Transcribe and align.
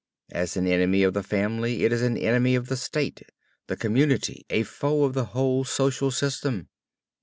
As 0.31 0.57
an 0.57 0.65
enemy 0.65 1.03
of 1.03 1.13
the 1.13 1.21
family, 1.21 1.85
it 1.85 1.93
is 1.93 2.01
an 2.01 2.17
enemy 2.17 2.55
of 2.55 2.69
the 2.69 2.75
state, 2.75 3.21
the 3.67 3.77
community, 3.77 4.47
a 4.49 4.63
foe 4.63 5.05
to 5.09 5.13
the 5.13 5.25
whole 5.25 5.63
social 5.63 6.09
system. 6.09 6.69